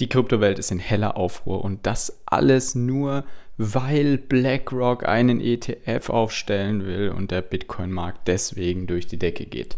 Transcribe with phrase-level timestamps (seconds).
[0.00, 3.24] Die Kryptowelt ist in heller Aufruhr und das alles nur,
[3.58, 9.76] weil BlackRock einen ETF aufstellen will und der Bitcoin-Markt deswegen durch die Decke geht.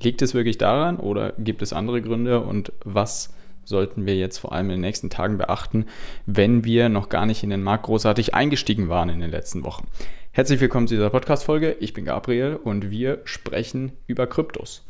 [0.00, 3.32] Liegt es wirklich daran oder gibt es andere Gründe und was
[3.64, 5.86] sollten wir jetzt vor allem in den nächsten Tagen beachten,
[6.26, 9.86] wenn wir noch gar nicht in den Markt großartig eingestiegen waren in den letzten Wochen?
[10.32, 11.76] Herzlich willkommen zu dieser Podcast-Folge.
[11.78, 14.84] Ich bin Gabriel und wir sprechen über Kryptos.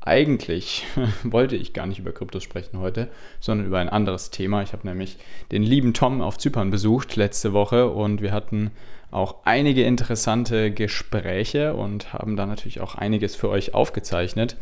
[0.00, 0.86] Eigentlich
[1.24, 3.08] wollte ich gar nicht über Kryptos sprechen heute,
[3.38, 4.62] sondern über ein anderes Thema.
[4.62, 5.18] Ich habe nämlich
[5.52, 8.70] den lieben Tom auf Zypern besucht letzte Woche und wir hatten
[9.10, 14.56] auch einige interessante Gespräche und haben da natürlich auch einiges für euch aufgezeichnet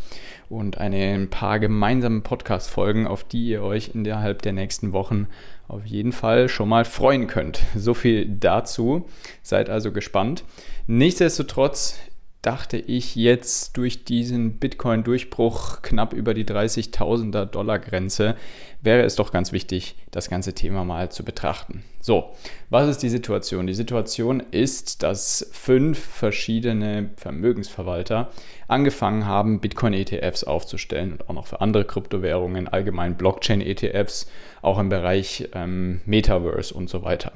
[0.48, 5.26] und eine, ein paar gemeinsame Podcast-Folgen, auf die ihr euch innerhalb der nächsten Wochen
[5.68, 7.60] auf jeden Fall schon mal freuen könnt.
[7.76, 9.06] So viel dazu.
[9.42, 10.44] Seid also gespannt.
[10.86, 12.00] Nichtsdestotrotz
[12.42, 18.36] dachte ich jetzt durch diesen Bitcoin-Durchbruch knapp über die 30.000er Dollar Grenze
[18.80, 21.82] wäre es doch ganz wichtig, das ganze Thema mal zu betrachten.
[22.00, 22.30] So,
[22.70, 23.66] was ist die Situation?
[23.66, 28.30] Die Situation ist, dass fünf verschiedene Vermögensverwalter
[28.68, 34.30] angefangen haben, Bitcoin-ETFs aufzustellen und auch noch für andere Kryptowährungen, allgemein Blockchain-ETFs,
[34.62, 37.32] auch im Bereich ähm, Metaverse und so weiter.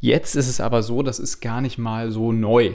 [0.00, 2.74] Jetzt ist es aber so, das ist gar nicht mal so neu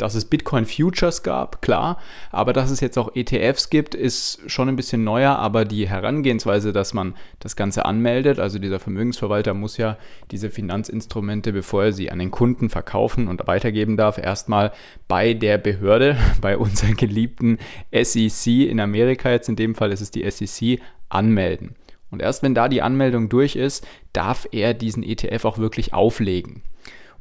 [0.00, 1.98] dass es Bitcoin Futures gab, klar,
[2.30, 6.72] aber dass es jetzt auch ETFs gibt, ist schon ein bisschen neuer, aber die Herangehensweise,
[6.72, 9.98] dass man das Ganze anmeldet, also dieser Vermögensverwalter muss ja
[10.30, 14.72] diese Finanzinstrumente, bevor er sie an den Kunden verkaufen und weitergeben darf, erstmal
[15.06, 17.58] bei der Behörde, bei unserer geliebten
[17.92, 21.74] SEC in Amerika, jetzt in dem Fall ist es die SEC, anmelden.
[22.10, 26.62] Und erst wenn da die Anmeldung durch ist, darf er diesen ETF auch wirklich auflegen.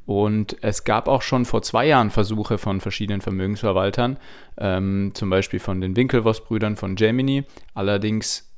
[0.09, 4.17] Und es gab auch schon vor zwei Jahren Versuche von verschiedenen Vermögensverwaltern,
[4.57, 7.43] ähm, zum Beispiel von den Winklevoss-Brüdern von Gemini.
[7.75, 8.51] Allerdings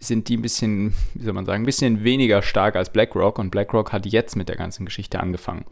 [0.00, 3.50] sind die ein bisschen, wie soll man sagen, ein bisschen weniger stark als BlackRock und
[3.50, 5.66] BlackRock hat jetzt mit der ganzen Geschichte angefangen.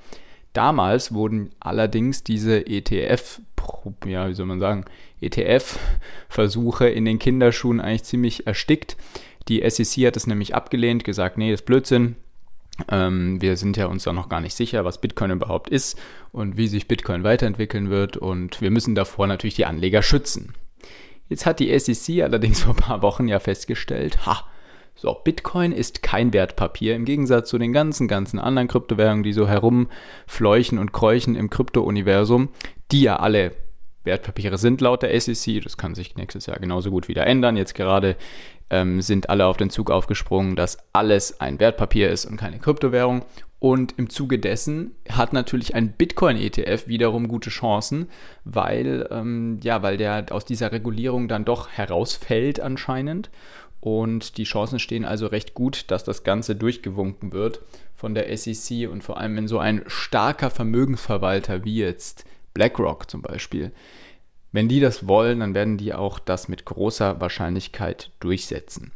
[0.53, 3.41] Damals wurden allerdings diese ETF,
[4.05, 4.85] ja, wie soll man sagen,
[5.23, 8.99] ETF-Versuche in den Kinderschuhen eigentlich ziemlich erstickt.
[9.49, 12.17] Die SEC hat es nämlich abgelehnt, gesagt, nee, das ist Blödsinn,
[12.89, 16.01] wir sind ja uns da noch gar nicht sicher, was Bitcoin überhaupt ist
[16.33, 20.55] und wie sich Bitcoin weiterentwickeln wird und wir müssen davor natürlich die Anleger schützen.
[21.29, 24.45] Jetzt hat die SEC allerdings vor ein paar Wochen ja festgestellt, ha,
[24.95, 29.49] so, Bitcoin ist kein Wertpapier im Gegensatz zu den ganzen, ganzen anderen Kryptowährungen, die so
[29.49, 32.51] herumfleuchen und kräuchen im Krypto-Universum,
[32.91, 33.53] die ja alle
[34.05, 35.63] Wertpapiere sind laut der SEC.
[35.63, 37.57] Das kann sich nächstes Jahr genauso gut wieder ändern.
[37.57, 38.17] Jetzt gerade
[38.73, 43.25] ähm, sind alle auf den Zug aufgesprungen, dass alles ein Wertpapier ist und keine Kryptowährung.
[43.61, 48.09] Und im Zuge dessen hat natürlich ein Bitcoin-ETF wiederum gute Chancen,
[48.45, 53.31] weil, ähm, ja, weil der aus dieser Regulierung dann doch herausfällt anscheinend.
[53.79, 57.61] Und die Chancen stehen also recht gut, dass das Ganze durchgewunken wird
[57.95, 62.25] von der SEC und vor allem wenn so ein starker Vermögensverwalter wie jetzt
[62.55, 63.71] BlackRock zum Beispiel
[64.53, 68.93] wenn die das wollen, dann werden die auch das mit großer Wahrscheinlichkeit durchsetzen.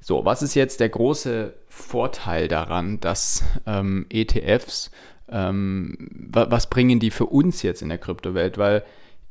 [0.00, 4.90] So, was ist jetzt der große Vorteil daran, dass ähm, ETFs,
[5.28, 5.96] ähm,
[6.30, 8.58] was bringen die für uns jetzt in der Kryptowelt?
[8.58, 8.84] Weil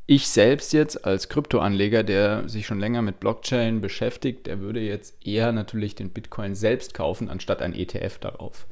[0.05, 5.25] ich selbst jetzt als Kryptoanleger, der sich schon länger mit Blockchain beschäftigt, der würde jetzt
[5.25, 8.65] eher natürlich den Bitcoin selbst kaufen, anstatt ein ETF darauf.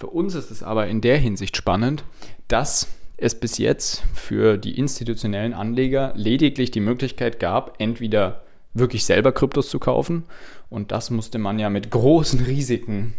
[0.00, 2.02] Für uns ist es aber in der Hinsicht spannend,
[2.48, 8.42] dass es bis jetzt für die institutionellen Anleger lediglich die Möglichkeit gab, entweder
[8.74, 10.24] wirklich selber Kryptos zu kaufen
[10.68, 13.14] und das musste man ja mit großen Risiken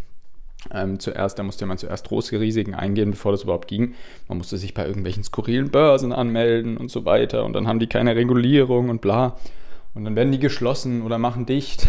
[0.72, 3.94] ähm, zuerst, da musste man zuerst große Risiken eingehen, bevor das überhaupt ging.
[4.28, 7.88] Man musste sich bei irgendwelchen skurrilen Börsen anmelden und so weiter und dann haben die
[7.88, 9.38] keine Regulierung und bla.
[9.94, 11.88] Und dann werden die geschlossen oder machen dicht.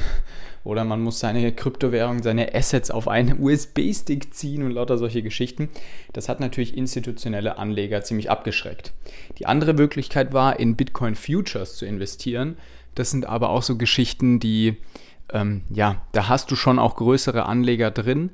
[0.69, 5.71] Oder man muss seine Kryptowährung, seine Assets auf einen USB-Stick ziehen und lauter solche Geschichten.
[6.12, 8.93] Das hat natürlich institutionelle Anleger ziemlich abgeschreckt.
[9.39, 12.59] Die andere Möglichkeit war, in Bitcoin Futures zu investieren.
[12.95, 14.77] Das sind aber auch so Geschichten, die,
[15.33, 18.28] ähm, ja, da hast du schon auch größere Anleger drin,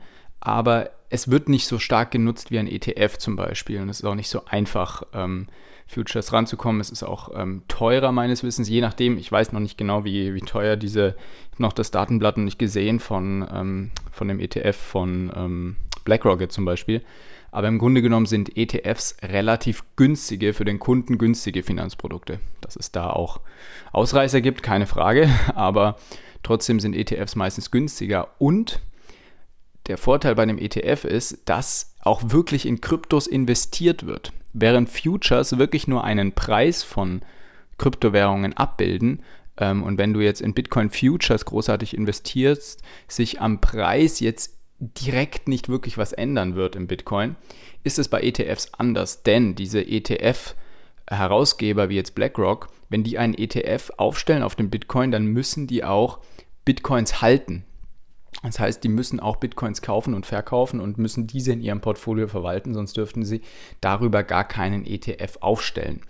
[0.44, 3.80] aber es wird nicht so stark genutzt wie ein ETF zum Beispiel.
[3.80, 5.02] Und es ist auch nicht so einfach.
[5.12, 5.48] Ähm,
[5.86, 6.80] Futures ranzukommen.
[6.80, 9.18] Es ist auch ähm, teurer meines Wissens, je nachdem.
[9.18, 11.14] Ich weiß noch nicht genau, wie, wie teuer diese,
[11.46, 15.76] ich habe noch das Datenblatt noch nicht gesehen von, ähm, von dem ETF von ähm,
[16.04, 17.02] BlackRock zum Beispiel.
[17.50, 22.40] Aber im Grunde genommen sind ETFs relativ günstige, für den Kunden günstige Finanzprodukte.
[22.60, 23.40] Dass es da auch
[23.92, 25.28] Ausreißer gibt, keine Frage.
[25.54, 25.96] Aber
[26.42, 28.28] trotzdem sind ETFs meistens günstiger.
[28.38, 28.80] Und
[29.86, 34.32] der Vorteil bei einem ETF ist, dass auch wirklich in Kryptos investiert wird.
[34.52, 37.22] Während Futures wirklich nur einen Preis von
[37.78, 39.22] Kryptowährungen abbilden,
[39.56, 45.48] ähm, und wenn du jetzt in Bitcoin Futures großartig investierst, sich am Preis jetzt direkt
[45.48, 47.36] nicht wirklich was ändern wird im Bitcoin,
[47.84, 53.92] ist es bei ETFs anders, denn diese ETF-Herausgeber wie jetzt BlackRock, wenn die einen ETF
[53.96, 56.18] aufstellen auf den Bitcoin, dann müssen die auch
[56.64, 57.64] Bitcoins halten.
[58.44, 62.28] Das heißt, die müssen auch Bitcoins kaufen und verkaufen und müssen diese in ihrem Portfolio
[62.28, 63.40] verwalten, sonst dürften sie
[63.80, 66.02] darüber gar keinen ETF aufstellen.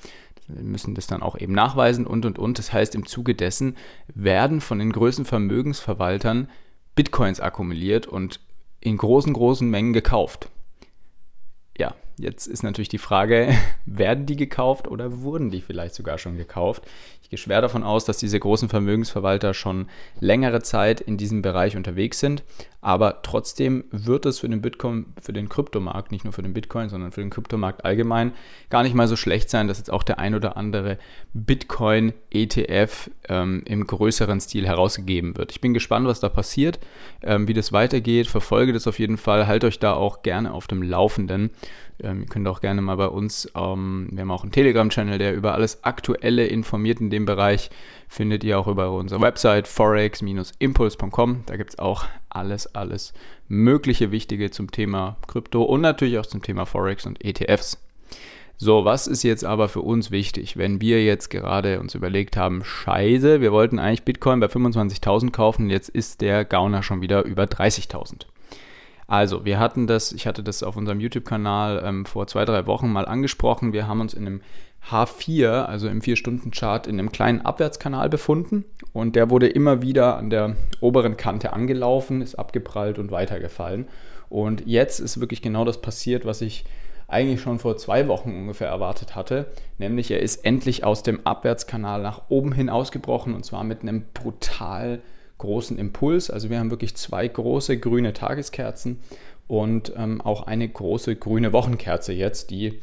[0.49, 2.59] Wir müssen das dann auch eben nachweisen und und und.
[2.59, 3.77] Das heißt, im Zuge dessen
[4.09, 6.49] werden von den größten Vermögensverwaltern
[6.97, 8.41] Bitcoins akkumuliert und
[8.81, 10.51] in großen, großen Mengen gekauft.
[11.79, 13.55] Ja, jetzt ist natürlich die Frage,
[13.87, 16.83] werden die gekauft oder wurden die vielleicht sogar schon gekauft?
[17.23, 19.89] Ich gehe schwer davon aus, dass diese großen Vermögensverwalter schon
[20.21, 22.43] längere Zeit in diesem Bereich unterwegs sind.
[22.83, 26.91] Aber trotzdem wird es für den Bitcoin, für den Kryptomarkt, nicht nur für den Bitcoin,
[26.91, 28.35] sondern für den Kryptomarkt allgemein,
[28.69, 30.99] gar nicht mal so schlecht sein, dass jetzt auch der ein oder andere
[31.33, 35.51] Bitcoin-ETF ähm, im größeren Stil herausgegeben wird.
[35.53, 36.79] Ich bin gespannt, was da passiert,
[37.23, 38.27] ähm, wie das weitergeht.
[38.27, 39.47] Verfolge das auf jeden Fall.
[39.47, 41.53] Halt euch da auch gerne auf dem Laufenden.
[42.03, 45.35] Ähm, ihr könnt auch gerne mal bei uns, ähm, wir haben auch einen Telegram-Channel, der
[45.35, 47.71] über alles Aktuelle informiert in dem Bereich.
[48.09, 51.45] Findet ihr auch über unsere Website forex-impuls.com.
[51.47, 53.13] Da gibt es auch alles, alles
[53.49, 57.79] mögliche Wichtige zum Thema Krypto und natürlich auch zum Thema Forex und ETFs.
[58.57, 62.65] So, was ist jetzt aber für uns wichtig, wenn wir jetzt gerade uns überlegt haben,
[62.65, 67.45] scheiße, wir wollten eigentlich Bitcoin bei 25.000 kaufen, jetzt ist der Gauner schon wieder über
[67.45, 68.27] 30.000.
[69.15, 72.91] Also, wir hatten das, ich hatte das auf unserem YouTube-Kanal ähm, vor zwei, drei Wochen
[72.91, 73.73] mal angesprochen.
[73.73, 74.41] Wir haben uns in einem
[74.91, 80.31] H4, also im 4-Stunden-Chart, in einem kleinen Abwärtskanal befunden und der wurde immer wieder an
[80.31, 83.87] der oberen Kante angelaufen, ist abgeprallt und weitergefallen.
[84.31, 86.65] Und jetzt ist wirklich genau das passiert, was ich
[87.07, 89.47] eigentlich schon vor zwei Wochen ungefähr erwartet hatte,
[89.79, 94.07] nämlich er ist endlich aus dem Abwärtskanal nach oben hin ausgebrochen und zwar mit einem
[94.13, 95.03] brutal
[95.45, 96.31] großen Impuls.
[96.31, 99.01] Also wir haben wirklich zwei große grüne Tageskerzen
[99.47, 102.81] und ähm, auch eine große grüne Wochenkerze jetzt, die,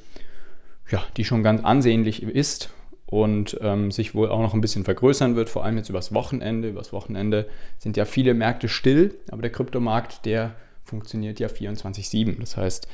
[0.90, 2.70] ja, die schon ganz ansehnlich ist
[3.08, 6.70] und ähm, sich wohl auch noch ein bisschen vergrößern wird, vor allem jetzt übers Wochenende.
[6.70, 7.48] Übers Wochenende
[7.80, 10.54] sind ja viele Märkte still, aber der Kryptomarkt, der
[10.84, 12.40] funktioniert ja 24-7.
[12.40, 12.88] Das heißt,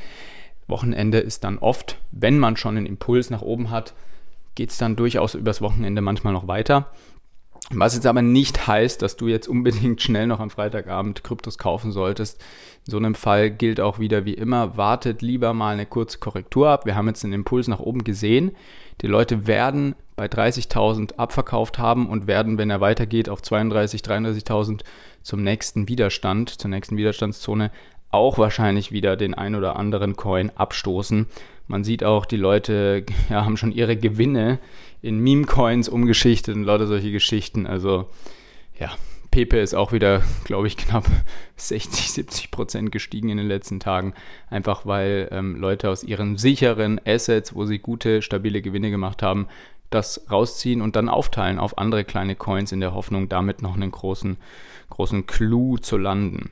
[0.67, 3.93] Wochenende ist dann oft, wenn man schon einen Impuls nach oben hat,
[4.55, 6.89] geht es dann durchaus übers Wochenende manchmal noch weiter.
[7.71, 11.91] Was jetzt aber nicht heißt, dass du jetzt unbedingt schnell noch am Freitagabend Kryptos kaufen
[11.91, 12.41] solltest.
[12.85, 16.69] In so einem Fall gilt auch wieder wie immer, wartet lieber mal eine kurze Korrektur
[16.69, 16.85] ab.
[16.85, 18.55] Wir haben jetzt einen Impuls nach oben gesehen.
[19.01, 24.81] Die Leute werden bei 30.000 abverkauft haben und werden, wenn er weitergeht, auf 32.000, 33.000
[25.21, 27.71] zum nächsten Widerstand, zur nächsten Widerstandszone
[28.09, 31.27] auch wahrscheinlich wieder den ein oder anderen Coin abstoßen.
[31.67, 34.59] Man sieht auch, die Leute ja, haben schon ihre Gewinne
[35.01, 37.67] in Meme-Coins umgeschichtet und lauter solche Geschichten.
[37.67, 38.09] Also
[38.79, 38.91] ja,
[39.31, 41.05] Pepe ist auch wieder, glaube ich, knapp
[41.57, 44.13] 60, 70 Prozent gestiegen in den letzten Tagen.
[44.49, 49.47] Einfach weil ähm, Leute aus ihren sicheren Assets, wo sie gute, stabile Gewinne gemacht haben,
[49.89, 53.91] das rausziehen und dann aufteilen auf andere kleine Coins in der Hoffnung, damit noch einen
[53.91, 54.37] großen,
[54.89, 56.51] großen Clou zu landen.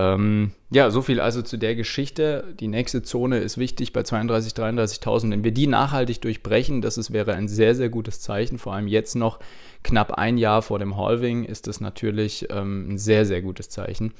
[0.00, 2.54] Ähm, ja, so viel also zu der Geschichte.
[2.58, 5.30] Die nächste Zone ist wichtig bei 32.000, 33.000.
[5.30, 8.58] Wenn wir die nachhaltig durchbrechen, das ist, wäre ein sehr, sehr gutes Zeichen.
[8.58, 9.40] Vor allem jetzt noch
[9.82, 14.14] knapp ein Jahr vor dem Halving ist das natürlich ähm, ein sehr, sehr gutes Zeichen.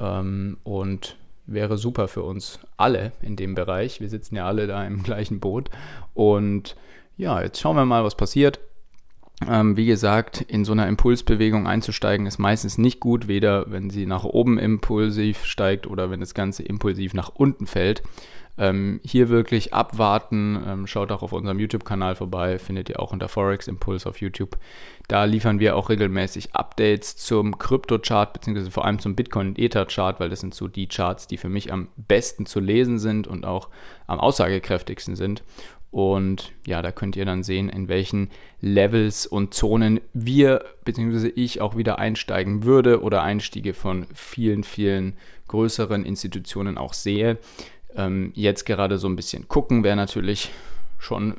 [0.00, 1.16] Ähm, und
[1.46, 4.00] wäre super für uns alle in dem Bereich.
[4.00, 5.70] Wir sitzen ja alle da im gleichen Boot.
[6.14, 6.74] Und
[7.16, 8.58] ja, jetzt schauen wir mal, was passiert.
[9.48, 14.06] Ähm, wie gesagt, in so einer Impulsbewegung einzusteigen ist meistens nicht gut, weder wenn sie
[14.06, 18.02] nach oben impulsiv steigt oder wenn das Ganze impulsiv nach unten fällt.
[18.58, 20.62] Ähm, hier wirklich abwarten.
[20.66, 24.58] Ähm, schaut auch auf unserem YouTube-Kanal vorbei, findet ihr auch unter Forex Impulse auf YouTube.
[25.08, 30.20] Da liefern wir auch regelmäßig Updates zum Krypto-Chart, beziehungsweise vor allem zum Bitcoin- und Ether-Chart,
[30.20, 33.46] weil das sind so die Charts, die für mich am besten zu lesen sind und
[33.46, 33.70] auch
[34.06, 35.42] am aussagekräftigsten sind.
[35.92, 38.30] Und ja, da könnt ihr dann sehen, in welchen
[38.62, 41.28] Levels und Zonen wir bzw.
[41.28, 45.12] ich auch wieder einsteigen würde oder Einstiege von vielen, vielen
[45.48, 47.36] größeren Institutionen auch sehe.
[47.94, 50.50] Ähm, jetzt gerade so ein bisschen gucken, wer natürlich
[50.98, 51.34] schon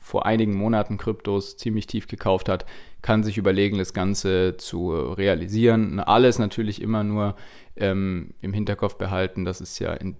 [0.00, 2.64] vor einigen Monaten Kryptos ziemlich tief gekauft hat,
[3.02, 6.00] kann sich überlegen, das Ganze zu realisieren.
[6.00, 7.36] Alles natürlich immer nur
[7.76, 10.16] ähm, im Hinterkopf behalten, dass es ja in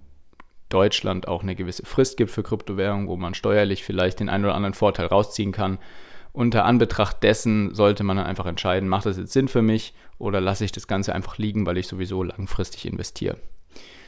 [0.69, 4.55] Deutschland auch eine gewisse Frist gibt für Kryptowährungen, wo man steuerlich vielleicht den einen oder
[4.55, 5.79] anderen Vorteil rausziehen kann.
[6.31, 10.39] Unter Anbetracht dessen sollte man dann einfach entscheiden, macht das jetzt Sinn für mich oder
[10.39, 13.37] lasse ich das Ganze einfach liegen, weil ich sowieso langfristig investiere.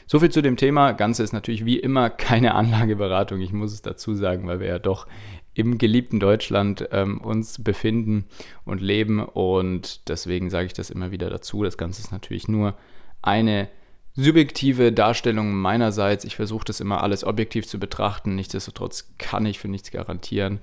[0.06, 0.92] So viel zu dem Thema.
[0.92, 3.40] Ganze ist natürlich wie immer keine Anlageberatung.
[3.40, 5.06] Ich muss es dazu sagen, weil wir ja doch
[5.54, 8.26] im geliebten Deutschland ähm, uns befinden
[8.64, 9.20] und leben.
[9.20, 11.62] Und deswegen sage ich das immer wieder dazu.
[11.64, 12.74] Das Ganze ist natürlich nur
[13.20, 13.68] eine
[14.14, 16.24] subjektive Darstellung meinerseits.
[16.24, 18.34] Ich versuche das immer alles objektiv zu betrachten.
[18.34, 20.60] Nichtsdestotrotz kann ich für nichts garantieren.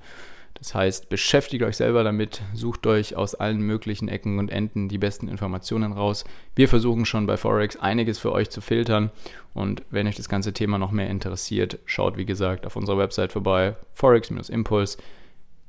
[0.54, 4.98] Das heißt, beschäftigt euch selber damit, sucht euch aus allen möglichen Ecken und Enden die
[4.98, 6.24] besten Informationen raus.
[6.54, 9.10] Wir versuchen schon bei Forex einiges für euch zu filtern
[9.54, 13.32] und wenn euch das ganze Thema noch mehr interessiert, schaut wie gesagt auf unserer Website
[13.32, 14.98] vorbei, Forex-Impuls.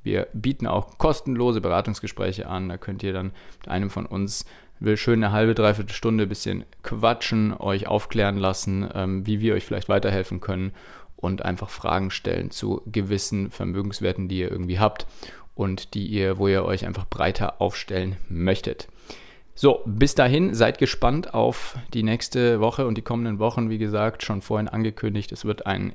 [0.04, 2.70] Wir bieten auch kostenlose Beratungsgespräche an.
[2.70, 4.46] Da könnt ihr dann mit einem von uns
[4.82, 9.54] will schön eine halbe, dreiviertel Stunde ein bisschen quatschen, euch aufklären lassen, ähm, wie wir
[9.54, 10.72] euch vielleicht weiterhelfen können
[11.16, 15.06] und einfach Fragen stellen zu gewissen Vermögenswerten, die ihr irgendwie habt
[15.54, 18.88] und die ihr, wo ihr euch einfach breiter aufstellen möchtet.
[19.54, 23.70] So, bis dahin seid gespannt auf die nächste Woche und die kommenden Wochen.
[23.70, 25.94] Wie gesagt, schon vorhin angekündigt, es wird eine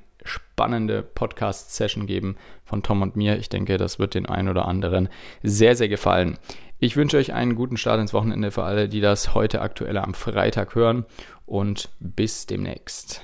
[0.57, 3.37] spannende Podcast-Session geben von Tom und mir.
[3.37, 5.11] Ich denke, das wird den einen oder anderen
[5.43, 6.39] sehr, sehr gefallen.
[6.79, 10.15] Ich wünsche euch einen guten Start ins Wochenende für alle, die das heute aktuell am
[10.15, 11.05] Freitag hören
[11.45, 13.15] und bis demnächst.